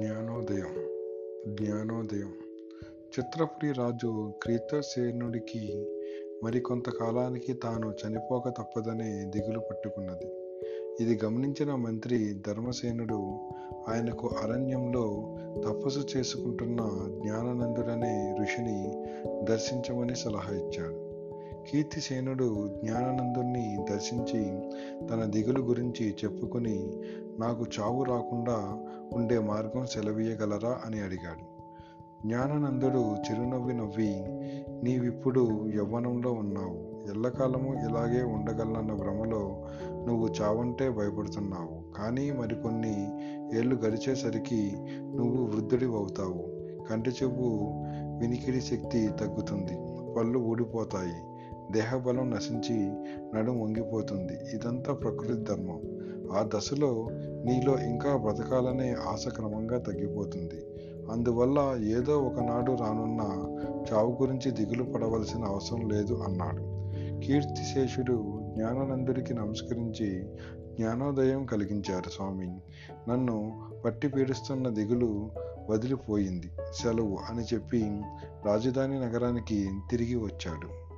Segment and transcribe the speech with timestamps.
[0.00, 0.74] జ్ఞానోదయం
[1.48, 2.32] జ్ఞానోదయం.
[3.18, 5.86] చిత్రపురి రాజు క్రీతసేనుడికి
[6.44, 10.26] మరికొంతకాలానికి తాను చనిపోక తప్పదనే దిగులు పట్టుకున్నది.
[11.00, 13.38] ఇది గమనించిన మంత్రి ధర్మసేనుడు
[13.88, 16.80] ఆయనకు అరణ్యంలో తపస్సు చేసుకుంటున్న
[17.22, 19.06] జ్ఞానానందుడనే ఋషిని
[19.44, 21.03] దర్శించమని సలహా ఇచ్చాడు.
[21.74, 24.70] కీర్తిసేనుడు జ్ఞానానందుణ్ణి దర్శించి
[25.08, 26.96] తన దిగులు గురించి చెప్పుకుని
[27.38, 30.80] నాకు చావు రాకుండా ఉండే మార్గం సెలవీయగలరా?
[30.86, 31.54] అని అడిగాడు.
[32.26, 34.14] జ్ఞానానందుడు చిరునవ్వి నవ్వి
[34.82, 37.10] నీవిప్పుడు యవ్వనంలో ఉన్నావు.
[37.10, 39.66] ఎల్లకాలము ఇలాగే ఉండగలనన్న భ్రమలో
[40.06, 41.92] నువ్వు చావంటే భయపడుతున్నావు.
[41.92, 43.06] కానీ మరికొన్ని
[43.58, 44.72] ఏళ్ళు గడిచేసరికి
[45.16, 46.44] నువ్వు వృద్ధుడి అవుతావు
[46.90, 47.70] కంటి చూపు
[48.20, 49.78] వినికిడి శక్తి తగ్గుతుంది.
[50.14, 51.33] పళ్ళు ఊడిపోతాయి.
[51.74, 52.90] దేహబలం నశించి
[53.34, 54.56] నడుం వంగిపోతుంది.
[54.56, 55.80] ఇదంతా ప్రకృతి ధర్మం.
[56.32, 57.08] ఆ దశలో
[57.44, 60.64] నీలో ఇంకా బ్రతకాలనే ఆశ క్రమంగా తగ్గిపోతుంది.
[61.10, 63.20] అందువల్ల ఏదో ఒకనాడు రానున్న
[63.92, 66.74] చావు గురించి దిగులు పడవలసిన అవసరం లేదు అన్నాడు.
[67.26, 70.22] కీర్తిశేషుడు జ్ఞానానందుడికి నమస్కరించి
[70.76, 72.60] జ్ఞానోదయం కలిగించారు స్వామి.
[73.10, 73.52] నన్ను
[73.84, 75.30] పట్టి పీడిస్తున్న దిగులు
[75.70, 76.50] వదిలిపోయింది.
[76.82, 78.00] సెలవు అని చెప్పి
[78.46, 80.93] రాజధాని నగరానికి తిరిగి వచ్చాడు.